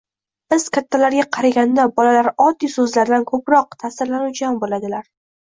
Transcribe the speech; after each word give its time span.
Biz, 0.51 0.63
kattalarga 0.77 1.25
qaraganda 1.37 1.85
bolalar 1.99 2.31
oddiy 2.47 2.73
so‘zlardan 2.77 3.27
ko‘proq 3.33 3.79
ta’sirlanuvchan 3.85 4.61
bo‘ladilar. 4.67 5.07